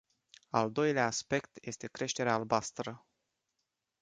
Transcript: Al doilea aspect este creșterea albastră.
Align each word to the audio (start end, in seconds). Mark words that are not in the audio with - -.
Al 0.49 0.71
doilea 0.71 1.05
aspect 1.05 1.57
este 1.61 1.87
creșterea 1.87 2.33
albastră. 2.33 3.05